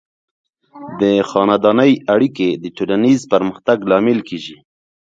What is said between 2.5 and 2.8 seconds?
د